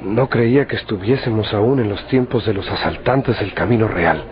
No 0.00 0.30
creía 0.30 0.66
que 0.66 0.76
estuviésemos 0.76 1.52
aún 1.52 1.80
en 1.80 1.90
los 1.90 2.06
tiempos 2.06 2.46
de 2.46 2.54
los 2.54 2.66
asaltantes 2.70 3.38
del 3.38 3.52
Camino 3.52 3.86
Real. 3.86 4.24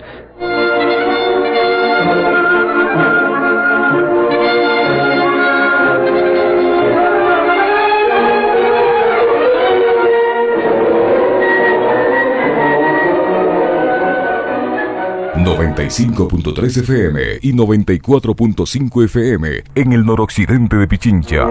...95.3 15.44 16.82
FM 16.82 17.20
y 17.40 17.52
94.5 17.54 19.04
FM 19.04 19.48
en 19.74 19.92
el 19.92 20.04
noroccidente 20.04 20.76
de 20.76 20.86
Pichincha. 20.86 21.46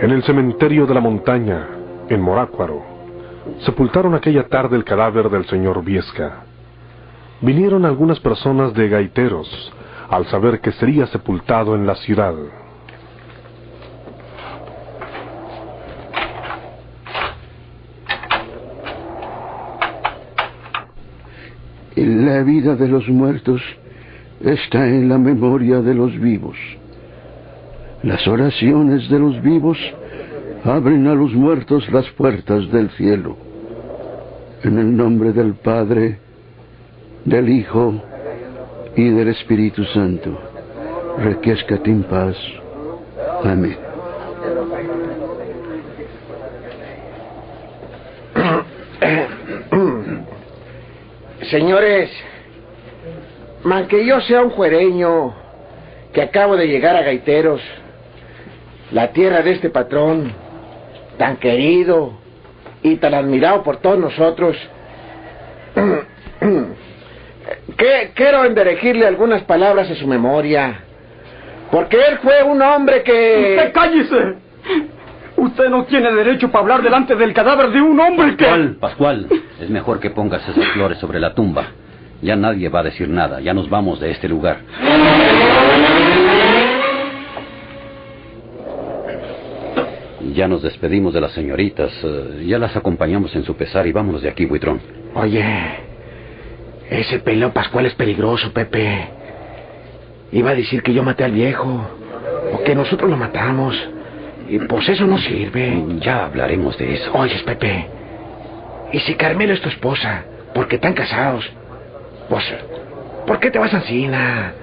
En 0.00 0.10
el 0.10 0.22
cementerio 0.22 0.86
de 0.86 0.94
la 0.94 1.00
montaña, 1.00 1.66
en 2.08 2.20
Morácuaro, 2.20 2.82
sepultaron 3.64 4.14
aquella 4.14 4.48
tarde 4.48 4.76
el 4.76 4.84
cadáver 4.84 5.28
del 5.28 5.46
señor 5.48 5.84
Viesca. 5.84 6.44
Vinieron 7.40 7.84
algunas 7.84 8.20
personas 8.20 8.72
de 8.74 8.88
gaiteros 8.88 9.48
al 10.08 10.26
saber 10.28 10.60
que 10.60 10.70
sería 10.72 11.08
sepultado 11.08 11.74
en 11.74 11.86
la 11.86 11.96
ciudad. 11.96 12.34
La 22.26 22.42
vida 22.42 22.74
de 22.74 22.88
los 22.88 23.08
muertos 23.08 23.62
está 24.40 24.84
en 24.88 25.08
la 25.08 25.16
memoria 25.16 25.80
de 25.80 25.94
los 25.94 26.12
vivos. 26.18 26.56
Las 28.02 28.26
oraciones 28.26 29.08
de 29.08 29.20
los 29.20 29.40
vivos 29.42 29.78
abren 30.64 31.06
a 31.06 31.14
los 31.14 31.32
muertos 31.34 31.88
las 31.92 32.10
puertas 32.10 32.68
del 32.72 32.90
cielo. 32.90 33.36
En 34.64 34.76
el 34.76 34.96
nombre 34.96 35.32
del 35.32 35.54
Padre, 35.54 36.18
del 37.24 37.48
Hijo 37.48 37.94
y 38.96 39.08
del 39.08 39.28
Espíritu 39.28 39.84
Santo. 39.84 40.36
Requiescate 41.18 41.92
en 41.92 42.02
paz. 42.02 42.36
Amén. 43.44 43.76
Señores, 51.50 52.10
man 53.62 53.86
que 53.86 54.04
yo 54.04 54.20
sea 54.22 54.42
un 54.42 54.50
juereño 54.50 55.32
que 56.12 56.22
acabo 56.22 56.56
de 56.56 56.66
llegar 56.66 56.96
a 56.96 57.02
Gaiteros, 57.02 57.60
la 58.90 59.12
tierra 59.12 59.42
de 59.42 59.52
este 59.52 59.70
patrón, 59.70 60.32
tan 61.18 61.36
querido 61.36 62.14
y 62.82 62.96
tan 62.96 63.14
admirado 63.14 63.62
por 63.62 63.76
todos 63.76 63.98
nosotros, 63.98 64.56
que 67.76 68.10
quiero 68.14 68.44
enderejirle 68.44 69.06
algunas 69.06 69.42
palabras 69.42 69.88
a 69.90 69.94
su 69.94 70.08
memoria, 70.08 70.80
porque 71.70 71.96
él 71.96 72.18
fue 72.22 72.42
un 72.42 72.60
hombre 72.60 73.04
que... 73.04 73.56
¡Usted 73.56 73.72
cállese! 73.72 74.34
Usted 75.36 75.68
no 75.68 75.84
tiene 75.84 76.10
derecho 76.12 76.50
para 76.50 76.62
hablar 76.62 76.82
delante 76.82 77.14
del 77.14 77.32
cadáver 77.34 77.70
de 77.70 77.80
un 77.80 78.00
hombre 78.00 78.36
que... 78.36 78.46
Pascual, 78.46 78.76
Pascual, 78.80 79.28
es 79.60 79.70
mejor 79.70 80.00
que 80.00 80.10
pongas 80.10 80.46
esas 80.48 80.66
flores 80.68 80.98
sobre 80.98 81.20
la 81.20 81.34
tumba. 81.34 81.66
Ya 82.22 82.36
nadie 82.36 82.68
va 82.68 82.80
a 82.80 82.84
decir 82.84 83.08
nada, 83.08 83.40
ya 83.40 83.52
nos 83.54 83.68
vamos 83.68 84.00
de 84.00 84.10
este 84.10 84.28
lugar. 84.28 84.60
Ya 90.34 90.48
nos 90.48 90.62
despedimos 90.62 91.14
de 91.14 91.20
las 91.20 91.32
señoritas. 91.32 91.90
eh, 92.02 92.44
ya 92.46 92.58
las 92.58 92.76
acompañamos 92.76 93.34
en 93.36 93.44
su 93.44 93.54
pesar 93.56 93.86
y 93.86 93.92
vámonos 93.92 94.22
de 94.22 94.28
aquí, 94.28 94.44
Buitrón. 94.44 94.80
Oye, 95.14 95.44
ese 96.90 97.20
peleo 97.20 97.52
Pascual 97.52 97.86
es 97.86 97.94
peligroso, 97.94 98.52
Pepe. 98.52 99.08
Iba 100.32 100.50
a 100.50 100.54
decir 100.54 100.82
que 100.82 100.92
yo 100.92 101.02
maté 101.02 101.24
al 101.24 101.32
viejo, 101.32 101.80
o 102.52 102.62
que 102.64 102.74
nosotros 102.74 103.08
lo 103.08 103.16
matamos. 103.16 103.76
Y 104.48 104.58
pues 104.60 104.88
eso 104.88 105.06
no 105.06 105.18
sirve. 105.18 105.82
Ya 106.00 106.26
hablaremos 106.26 106.76
de 106.78 106.94
eso. 106.94 107.12
Oyes, 107.14 107.42
Pepe. 107.42 107.86
¿Y 108.92 109.00
si 109.00 109.14
Carmelo 109.14 109.52
es 109.52 109.60
tu 109.60 109.68
esposa? 109.68 110.24
Porque 110.54 110.76
están 110.76 110.94
casados. 110.94 111.48
Pues, 112.28 112.44
¿por 113.26 113.38
qué 113.40 113.50
te 113.50 113.58
vas 113.58 113.72
a 113.74 113.78
Encina? 113.78 114.54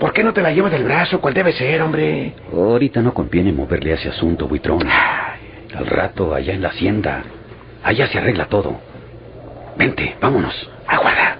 ¿Por 0.00 0.12
qué 0.12 0.22
no 0.22 0.32
te 0.32 0.42
la 0.42 0.52
llevas 0.52 0.72
del 0.72 0.84
brazo, 0.84 1.20
cual 1.20 1.34
debe 1.34 1.52
ser, 1.52 1.82
hombre? 1.82 2.34
Ahorita 2.52 3.02
no 3.02 3.12
conviene 3.12 3.52
moverle 3.52 3.92
a 3.92 3.94
ese 3.96 4.08
asunto, 4.10 4.46
Buitrón. 4.46 4.88
Al 4.88 5.86
rato, 5.86 6.34
allá 6.34 6.54
en 6.54 6.62
la 6.62 6.68
hacienda. 6.68 7.22
Allá 7.82 8.06
se 8.06 8.18
arregla 8.18 8.46
todo. 8.46 8.80
Vente, 9.76 10.16
vámonos. 10.20 10.70
Aguarda. 10.86 11.36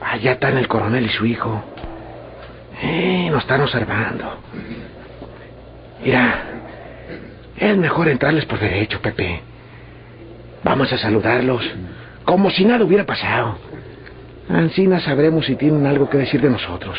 Allá 0.00 0.32
están 0.32 0.56
el 0.58 0.68
coronel 0.68 1.06
y 1.06 1.08
su 1.08 1.26
hijo. 1.26 1.62
Eh, 2.82 3.28
nos 3.30 3.42
están 3.42 3.62
observando. 3.62 4.38
Mira, 6.04 6.44
es 7.56 7.76
mejor 7.76 8.08
entrarles 8.08 8.44
por 8.44 8.58
derecho, 8.58 9.00
Pepe. 9.00 9.40
Vamos 10.62 10.92
a 10.92 10.98
saludarlos, 10.98 11.62
como 12.24 12.50
si 12.50 12.64
nada 12.64 12.84
hubiera 12.84 13.04
pasado. 13.04 13.56
Ancina 14.48 15.00
sabremos 15.00 15.46
si 15.46 15.56
tienen 15.56 15.86
algo 15.86 16.08
que 16.08 16.18
decir 16.18 16.40
de 16.40 16.50
nosotros. 16.50 16.98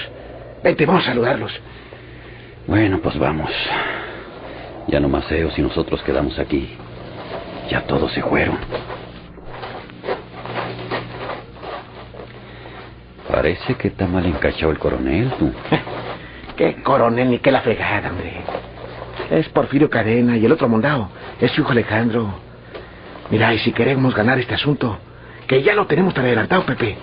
Vete, 0.63 0.85
vamos 0.85 1.03
a 1.03 1.07
saludarlos. 1.07 1.51
Bueno, 2.67 2.99
pues 3.01 3.17
vamos. 3.17 3.49
Ya 4.87 4.99
no 4.99 5.09
más 5.09 5.31
Eos 5.31 5.57
y 5.57 5.61
nosotros 5.61 6.01
quedamos 6.03 6.37
aquí. 6.39 6.75
Ya 7.69 7.81
todos 7.81 8.11
se 8.13 8.21
fueron. 8.21 8.57
Parece 13.29 13.75
que 13.75 13.89
está 13.89 14.07
mal 14.07 14.25
encachado 14.25 14.71
el 14.71 14.79
coronel, 14.79 15.31
tú. 15.37 15.51
Qué 16.57 16.81
coronel 16.81 17.29
ni 17.29 17.39
qué 17.39 17.51
la 17.51 17.61
fregada, 17.61 18.09
hombre. 18.09 18.33
Es 19.29 19.47
Porfirio 19.49 19.89
Cadena 19.89 20.37
y 20.37 20.45
el 20.45 20.51
otro 20.51 20.67
mondao 20.67 21.09
es 21.39 21.51
su 21.51 21.61
hijo 21.61 21.71
Alejandro. 21.71 22.46
Mira, 23.29 23.53
y 23.53 23.59
si 23.59 23.71
queremos 23.71 24.15
ganar 24.15 24.39
este 24.39 24.55
asunto, 24.55 24.97
que 25.47 25.61
ya 25.61 25.73
lo 25.73 25.85
tenemos 25.85 26.13
tan 26.13 26.25
adelantado, 26.25 26.65
Pepe, 26.65 26.95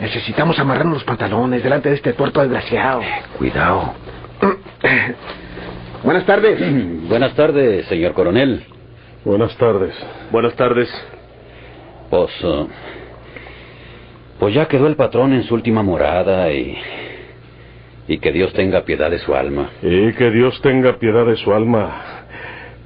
necesitamos 0.00 0.58
amarrarnos 0.58 0.94
los 0.94 1.04
pantalones 1.04 1.62
delante 1.62 1.88
de 1.88 1.96
este 1.96 2.12
tuerto 2.12 2.40
desgraciado. 2.40 3.02
Cuidado. 3.38 3.94
Buenas 6.04 6.26
tardes. 6.26 6.60
Buenas 7.08 7.34
tardes, 7.34 7.86
señor 7.86 8.12
coronel. 8.12 8.64
Buenas 9.24 9.56
tardes. 9.56 9.94
Buenas 10.30 10.54
tardes. 10.54 10.88
Pues, 12.10 12.30
eh, 12.42 12.66
pues 14.38 14.54
ya 14.54 14.68
quedó 14.68 14.86
el 14.86 14.96
patrón 14.96 15.32
en 15.32 15.42
su 15.44 15.54
última 15.54 15.82
morada 15.82 16.52
y 16.52 16.78
y 18.08 18.18
que 18.18 18.32
Dios 18.32 18.52
tenga 18.52 18.84
piedad 18.84 19.10
de 19.10 19.18
su 19.18 19.34
alma. 19.34 19.70
Y 19.82 20.12
que 20.12 20.30
Dios 20.30 20.60
tenga 20.62 20.98
piedad 20.98 21.26
de 21.26 21.36
su 21.36 21.52
alma. 21.52 22.24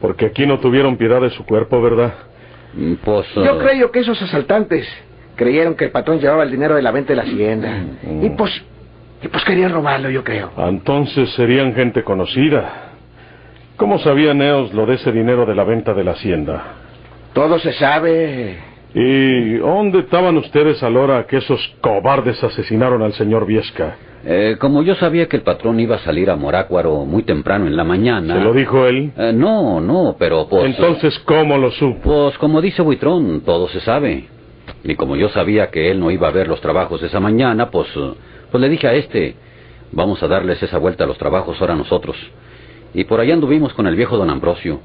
Porque 0.01 0.27
aquí 0.27 0.47
no 0.47 0.61
tuvieron 0.61 0.97
piedad 0.97 1.21
de 1.21 1.31
su 1.31 1.45
cuerpo, 1.45 1.83
¿verdad? 1.83 2.15
Pues. 3.05 3.27
Yo 3.35 3.59
creo 3.59 3.91
que 3.91 4.01
esos 4.01 4.21
asaltantes 4.23 4.87
creyeron 5.37 5.75
que 5.75 5.87
el 5.87 5.91
patrón 5.91 6.21
llevaba 6.21 6.43
el 6.43 6.51
dinero 6.51 6.75
de 6.75 6.83
la 6.83 6.91
venta 6.91 7.13
de 7.13 7.17
la 7.17 7.23
hacienda. 7.23 7.83
Y 8.23 8.31
pues. 8.31 8.63
Y 9.23 9.29
pues 9.29 9.45
querían 9.45 9.73
robarlo, 9.73 10.09
yo 10.09 10.25
creo. 10.25 10.51
Entonces 10.57 11.31
serían 11.35 11.75
gente 11.75 12.03
conocida. 12.03 12.91
¿Cómo 13.77 13.99
sabían 13.99 14.41
ellos 14.41 14.73
lo 14.73 14.87
de 14.87 14.95
ese 14.95 15.13
dinero 15.13 15.45
de 15.47 15.55
la 15.55 15.65
venta 15.65 15.93
de 15.95 16.05
la 16.05 16.13
hacienda? 16.13 16.63
Todo 17.33 17.59
se 17.59 17.73
sabe. 17.73 18.59
¿Y 18.95 19.55
dónde 19.59 20.01
estaban 20.01 20.37
ustedes 20.37 20.83
a 20.83 20.91
la 20.91 21.01
hora 21.01 21.27
que 21.27 21.37
esos 21.37 21.61
cobardes 21.81 22.43
asesinaron 22.43 23.03
al 23.03 23.13
señor 23.13 23.47
Viesca? 23.47 23.97
Eh, 24.25 24.57
como 24.59 24.83
yo 24.83 24.95
sabía 24.97 25.29
que 25.29 25.37
el 25.37 25.43
patrón 25.43 25.81
iba 25.81 25.97
a 25.97 26.01
salir 26.01 26.29
a 26.29 26.37
Morácuaro 26.37 27.05
muy 27.07 27.23
temprano 27.23 27.67
en 27.67 27.77
la 27.77 27.85
mañana. 27.85 28.35
¿Se 28.35 28.41
lo 28.41 28.53
dijo 28.53 28.87
él? 28.87 29.13
Eh, 29.17 29.33
no, 29.33 29.81
no, 29.81 30.17
pero 30.19 30.47
pues. 30.49 30.67
Entonces, 30.67 31.19
¿cómo 31.21 31.57
lo 31.57 31.71
supo? 31.71 32.01
Pues 32.03 32.39
como 32.39 32.61
dice 32.61 32.83
Buitrón, 32.83 33.43
todo 33.43 33.69
se 33.69 33.81
sabe. 33.81 34.29
Y 34.85 34.95
como 34.97 35.17
yo 35.17 35.29
sabía 35.31 35.71
que 35.71 35.91
él 35.91 36.01
no 36.01 36.11
iba 36.11 36.29
a 36.29 36.33
ver 36.33 36.49
los 36.49 36.61
trabajos 36.61 37.03
esa 37.03 37.21
mañana, 37.21 37.71
pues, 37.71 37.89
pues 38.51 38.61
le 38.61 38.69
dije 38.69 38.89
a 38.89 38.95
este, 38.95 39.37
vamos 39.93 40.23
a 40.23 40.29
darles 40.29 40.63
esa 40.63 40.79
vuelta 40.79 41.05
a 41.05 41.07
los 41.07 41.19
trabajos 41.19 41.61
ahora 41.61 41.75
nosotros. 41.75 42.17
Y 42.93 43.05
por 43.05 43.21
allá 43.21 43.35
anduvimos 43.35 43.73
con 43.73 43.87
el 43.87 43.97
viejo 43.97 44.17
don 44.17 44.31
Ambrosio. 44.31 44.81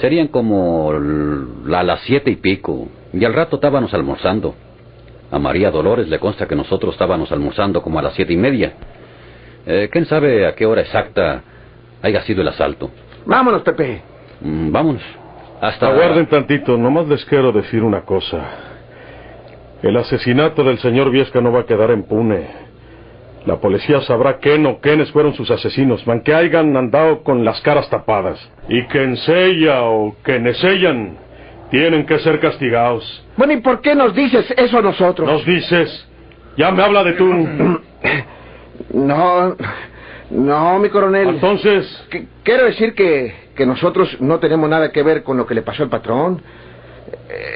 Serían 0.00 0.28
como 0.28 0.92
l- 0.94 1.76
a 1.76 1.82
las 1.82 2.00
siete 2.02 2.30
y 2.30 2.36
pico. 2.36 2.88
Y 3.12 3.24
al 3.24 3.34
rato 3.34 3.56
estábamos 3.56 3.92
almorzando. 3.94 4.54
A 5.30 5.38
María 5.38 5.70
Dolores 5.70 6.08
le 6.08 6.18
consta 6.18 6.46
que 6.46 6.54
nosotros 6.56 6.94
estábamos 6.94 7.30
almorzando 7.32 7.82
como 7.82 7.98
a 7.98 8.02
las 8.02 8.14
siete 8.14 8.32
y 8.32 8.36
media. 8.36 8.72
Eh, 9.66 9.88
¿Quién 9.92 10.06
sabe 10.06 10.46
a 10.46 10.54
qué 10.54 10.66
hora 10.66 10.80
exacta 10.82 11.42
haya 12.02 12.22
sido 12.22 12.42
el 12.42 12.48
asalto? 12.48 12.90
Vámonos, 13.26 13.62
Pepe. 13.62 14.02
Mm, 14.40 14.72
vámonos. 14.72 15.02
Hasta... 15.60 15.86
Aguarden 15.88 16.26
tantito, 16.26 16.76
nomás 16.76 17.06
les 17.06 17.24
quiero 17.24 17.52
decir 17.52 17.82
una 17.84 18.02
cosa. 18.02 18.44
El 19.82 19.96
asesinato 19.96 20.64
del 20.64 20.78
señor 20.78 21.10
Viesca 21.10 21.40
no 21.40 21.52
va 21.52 21.60
a 21.60 21.66
quedar 21.66 21.90
impune. 21.90 22.61
La 23.46 23.56
policía 23.56 24.00
sabrá 24.02 24.38
quién 24.38 24.64
o 24.66 24.78
quiénes 24.80 25.10
fueron 25.10 25.34
sus 25.34 25.50
asesinos, 25.50 26.02
aunque 26.06 26.32
hayan 26.34 26.76
andado 26.76 27.22
con 27.24 27.44
las 27.44 27.60
caras 27.62 27.88
tapadas. 27.90 28.38
Y 28.68 28.86
que 28.86 29.02
ensella 29.02 29.82
o 29.82 30.14
que 30.24 30.36
ensellan 30.36 31.16
tienen 31.70 32.06
que 32.06 32.18
ser 32.20 32.38
castigados. 32.38 33.24
Bueno, 33.36 33.54
¿y 33.54 33.60
por 33.60 33.80
qué 33.80 33.94
nos 33.94 34.14
dices 34.14 34.52
eso 34.56 34.78
a 34.78 34.82
nosotros? 34.82 35.28
Nos 35.28 35.44
dices, 35.44 36.08
ya 36.56 36.70
me 36.70 36.82
habla 36.82 37.02
de 37.04 37.12
tú. 37.14 37.24
No, 38.92 39.56
no, 40.30 40.78
mi 40.78 40.88
coronel. 40.88 41.28
Entonces, 41.28 41.86
Qu- 42.10 42.26
quiero 42.42 42.64
decir 42.64 42.94
que, 42.94 43.34
que 43.54 43.64
nosotros 43.66 44.16
no 44.20 44.38
tenemos 44.38 44.68
nada 44.68 44.90
que 44.92 45.02
ver 45.02 45.22
con 45.22 45.36
lo 45.36 45.46
que 45.46 45.54
le 45.54 45.62
pasó 45.62 45.82
al 45.82 45.88
patrón. 45.88 46.42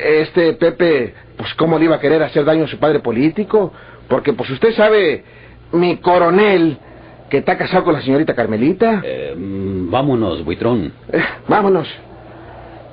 Este 0.05 0.53
Pepe, 0.55 1.15
pues 1.37 1.53
cómo 1.55 1.79
le 1.79 1.87
iba 1.87 1.97
a 1.97 2.01
querer 2.01 2.23
hacer 2.23 2.45
daño 2.45 2.65
a 2.65 2.69
su 2.69 2.79
padre 2.79 3.01
político, 3.01 3.73
porque 4.09 4.33
pues 4.33 4.49
usted 4.51 4.73
sabe, 4.75 5.25
mi 5.73 5.97
coronel, 5.99 6.79
que 7.29 7.39
está 7.39 7.57
casado 7.57 7.85
con 7.85 7.95
la 7.95 8.01
señorita 8.01 8.35
Carmelita. 8.35 9.03
Eh, 9.05 9.35
vámonos, 9.37 10.45
Buitrón. 10.45 10.93
Eh, 11.13 11.23
vámonos. 11.49 11.89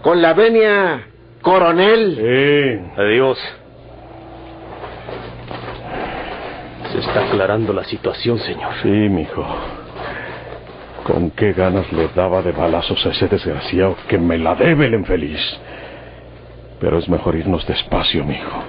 Con 0.01 0.21
la 0.21 0.33
venia, 0.33 1.07
coronel. 1.41 2.15
Sí. 2.15 3.01
Adiós. 3.01 3.38
Se 6.91 6.99
está 6.99 7.25
aclarando 7.25 7.73
la 7.73 7.83
situación, 7.86 8.38
señor. 8.39 8.71
Sí, 8.81 8.89
mijo. 8.89 9.45
Con 11.03 11.31
qué 11.31 11.53
ganas 11.53 11.91
le 11.91 12.07
daba 12.09 12.41
de 12.41 12.51
balazos 12.51 13.05
a 13.05 13.09
ese 13.09 13.27
desgraciado 13.27 13.95
que 14.07 14.17
me 14.17 14.38
la 14.38 14.55
debe 14.55 14.86
el 14.86 14.93
infeliz. 14.93 15.39
Pero 16.79 16.99
es 16.99 17.07
mejor 17.09 17.36
irnos 17.36 17.65
despacio, 17.65 18.23
mijo. 18.23 18.63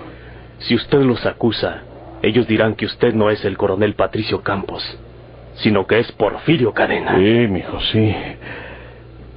Si 0.58 0.74
usted 0.74 1.00
los 1.00 1.24
acusa, 1.26 1.82
ellos 2.24 2.46
dirán 2.46 2.74
que 2.74 2.86
usted 2.86 3.14
no 3.14 3.30
es 3.30 3.44
el 3.44 3.56
coronel 3.56 3.94
Patricio 3.94 4.42
Campos, 4.42 4.82
sino 5.56 5.86
que 5.86 5.98
es 5.98 6.10
Porfirio 6.12 6.72
Cadena. 6.72 7.16
Sí, 7.16 7.46
mijo, 7.48 7.80
sí. 7.92 8.14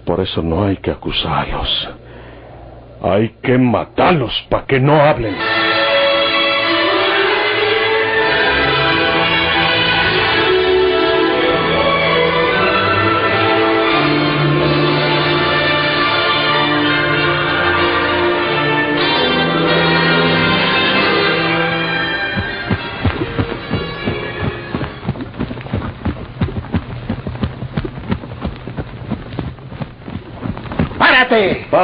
Por 0.05 0.21
eso 0.21 0.41
no 0.41 0.65
hay 0.65 0.77
que 0.77 0.91
acusarlos. 0.91 1.89
Hay 3.01 3.35
que 3.41 3.57
matarlos 3.57 4.33
para 4.49 4.65
que 4.65 4.79
no 4.79 5.01
hablen. 5.01 5.35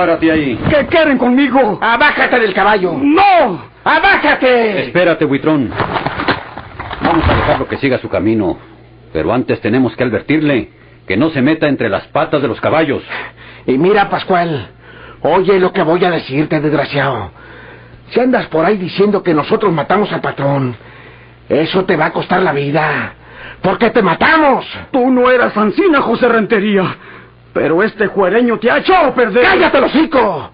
¡Párate! 0.03 0.27
Párate 0.27 0.31
ahí. 0.31 0.59
¿Qué 0.69 0.85
quieren 0.87 1.17
conmigo? 1.17 1.79
¡Abájate 1.81 2.39
del 2.39 2.53
caballo! 2.53 2.93
¡No! 3.01 3.63
¡Abájate! 3.83 4.85
Espérate, 4.85 5.25
Buitrón. 5.25 5.71
Vamos 7.01 7.27
a 7.27 7.35
dejarlo 7.35 7.67
que 7.67 7.77
siga 7.77 7.97
su 7.99 8.09
camino. 8.09 8.57
Pero 9.13 9.33
antes 9.33 9.61
tenemos 9.61 9.95
que 9.95 10.03
advertirle 10.03 10.69
que 11.07 11.17
no 11.17 11.29
se 11.29 11.41
meta 11.41 11.67
entre 11.67 11.89
las 11.89 12.07
patas 12.07 12.41
de 12.41 12.47
los 12.47 12.59
caballos. 12.59 13.03
Y 13.65 13.77
mira, 13.77 14.09
Pascual, 14.09 14.69
oye 15.21 15.59
lo 15.59 15.71
que 15.71 15.83
voy 15.83 16.03
a 16.03 16.11
decirte, 16.11 16.59
desgraciado. 16.59 17.31
Si 18.09 18.19
andas 18.19 18.47
por 18.47 18.65
ahí 18.65 18.77
diciendo 18.77 19.23
que 19.23 19.33
nosotros 19.33 19.71
matamos 19.71 20.11
al 20.11 20.21
patrón, 20.21 20.75
eso 21.49 21.85
te 21.85 21.95
va 21.95 22.07
a 22.07 22.13
costar 22.13 22.41
la 22.41 22.51
vida. 22.51 23.13
Porque 23.61 23.89
te 23.91 24.01
matamos. 24.01 24.65
Tú 24.91 25.09
no 25.09 25.29
eras 25.29 25.55
Ancina, 25.55 26.01
José 26.01 26.27
Rentería. 26.27 26.95
Pero 27.53 27.83
este 27.83 28.07
juereño 28.07 28.57
te 28.59 28.71
ha 28.71 28.77
a 28.77 29.13
perder. 29.13 29.43
¡Cállate, 29.43 29.79
los 29.79 29.91
hocico! 29.91 30.51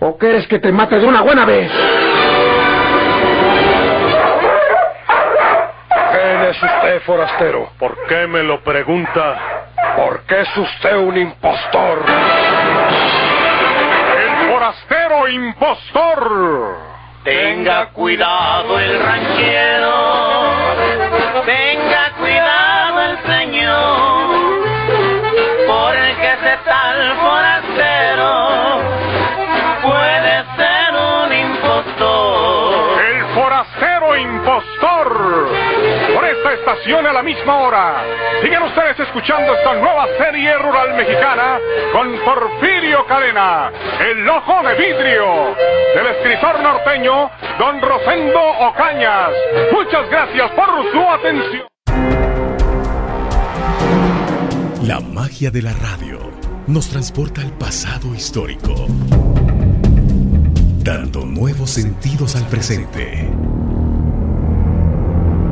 ¿O 0.00 0.18
quieres 0.18 0.46
que 0.46 0.58
te 0.58 0.72
mate 0.72 0.98
de 0.98 1.06
una 1.06 1.20
buena 1.20 1.44
vez? 1.44 1.70
¿Quién 6.12 6.42
es 6.42 6.62
usted, 6.62 7.02
forastero? 7.02 7.70
¿Por 7.78 7.96
qué 8.08 8.26
me 8.26 8.42
lo 8.42 8.62
pregunta? 8.62 9.38
Porque 9.96 10.40
es 10.40 10.56
usted 10.56 10.96
un 10.96 11.16
impostor. 11.16 12.04
El 14.16 14.50
forastero 14.50 15.28
impostor. 15.28 16.92
Tenga 17.24 17.90
cuidado 17.90 18.80
el 18.80 19.00
ranchero, 19.00 19.94
tenga 21.46 22.01
forastero 33.34 34.16
impostor. 34.16 35.48
Por 36.14 36.24
esta 36.24 36.52
estación 36.52 37.06
a 37.06 37.12
la 37.12 37.22
misma 37.22 37.56
hora. 37.60 38.04
Sigan 38.42 38.62
ustedes 38.64 39.00
escuchando 39.00 39.54
esta 39.54 39.74
nueva 39.74 40.06
serie 40.18 40.56
rural 40.58 40.94
mexicana 40.94 41.58
con 41.92 42.12
Porfirio 42.24 43.06
Cadena, 43.06 43.70
El 44.00 44.28
Ojo 44.28 44.62
de 44.62 44.74
Vidrio, 44.74 45.54
del 45.94 46.06
escritor 46.06 46.60
norteño 46.60 47.30
Don 47.58 47.80
Rosendo 47.80 48.40
Ocañas. 48.68 49.30
Muchas 49.72 50.08
gracias 50.10 50.50
por 50.52 50.92
su 50.92 51.00
atención. 51.00 51.66
La 54.86 55.00
magia 55.00 55.50
de 55.50 55.62
la 55.62 55.72
radio 55.74 56.18
nos 56.66 56.90
transporta 56.90 57.40
al 57.40 57.52
pasado 57.52 58.14
histórico, 58.14 58.86
dando 60.82 61.24
nuevos 61.24 61.70
sentidos 61.70 62.34
al 62.34 62.46
presente. 62.48 63.30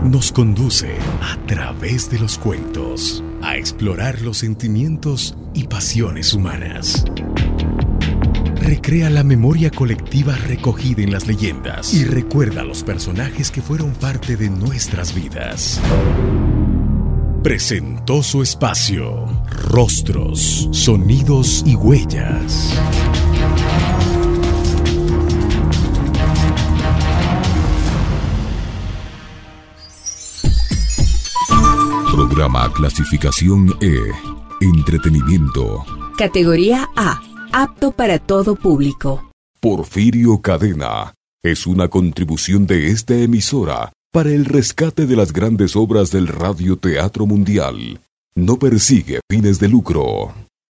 Nos 0.05 0.33
conduce 0.33 0.97
a 1.23 1.37
través 1.47 2.11
de 2.11 2.19
los 2.19 2.37
cuentos 2.37 3.23
a 3.43 3.57
explorar 3.57 4.21
los 4.23 4.39
sentimientos 4.39 5.37
y 5.55 5.65
pasiones 5.65 6.35
humanas. 6.35 7.05
Recrea 8.57 9.09
la 9.09 9.23
memoria 9.23 9.71
colectiva 9.71 10.35
recogida 10.35 11.03
en 11.03 11.13
las 11.13 11.27
leyendas 11.27 11.95
y 11.95 12.05
recuerda 12.05 12.63
a 12.63 12.65
los 12.65 12.83
personajes 12.83 13.51
que 13.51 13.63
fueron 13.63 13.93
parte 13.93 14.37
de 14.37 14.51
nuestras 14.51 15.15
vidas. 15.15 15.81
Presentó 17.43 18.23
su 18.23 18.43
espacio, 18.43 19.27
rostros, 19.49 20.69
sonidos 20.73 21.63
y 21.65 21.77
huellas. 21.77 22.77
Programa 32.31 32.73
clasificación 32.73 33.77
E. 33.81 33.93
Entretenimiento. 34.61 35.85
Categoría 36.17 36.89
A. 36.95 37.21
Apto 37.53 37.91
para 37.91 38.21
todo 38.21 38.55
público. 38.55 39.33
Porfirio 39.59 40.41
Cadena. 40.41 41.13
Es 41.43 41.67
una 41.67 41.89
contribución 41.89 42.69
de 42.69 42.87
esta 42.93 43.15
emisora 43.15 43.93
para 44.13 44.31
el 44.31 44.45
rescate 44.45 45.07
de 45.07 45.17
las 45.17 45.33
grandes 45.33 45.75
obras 45.75 46.13
del 46.13 46.29
radioteatro 46.29 47.27
mundial. 47.27 48.01
No 48.37 48.61
persigue 48.61 49.19
fines 49.29 49.59
de 49.59 49.69
lucro. 49.69 50.33